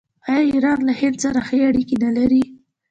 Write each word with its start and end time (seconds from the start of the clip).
آیا 0.27 0.41
ایران 0.51 0.79
له 0.87 0.93
هند 0.99 1.17
سره 1.23 1.39
ښه 1.47 1.57
اړیکې 1.69 1.95
نلري؟ 2.03 2.43